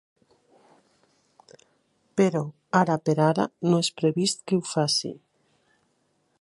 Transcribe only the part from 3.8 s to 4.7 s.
és previst que ho